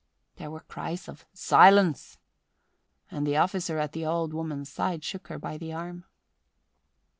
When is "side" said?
4.71-5.03